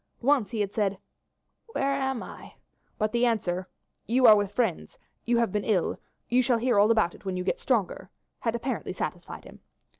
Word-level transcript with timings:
Once 0.23 0.49
he 0.49 0.61
had 0.61 0.73
said, 0.73 0.97
"Where 1.73 1.93
am 1.93 2.23
I?" 2.23 2.55
but 2.97 3.11
the 3.11 3.23
answer 3.27 3.67
"You 4.07 4.25
are 4.25 4.35
with 4.35 4.51
friends; 4.51 4.97
you 5.25 5.37
have 5.37 5.51
been 5.51 5.63
ill; 5.63 5.99
you 6.27 6.41
shall 6.41 6.57
hear 6.57 6.79
all 6.79 6.89
about 6.89 7.13
it 7.13 7.23
when 7.23 7.37
you 7.37 7.43
get 7.43 7.59
stronger," 7.59 8.09
had 8.39 8.55
apparently 8.55 8.93
satisfied 8.93 9.43
him. 9.45 9.59